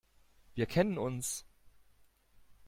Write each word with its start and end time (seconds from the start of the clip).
Wir 0.55 0.65
kennen 0.65 0.97
uns. 0.97 1.45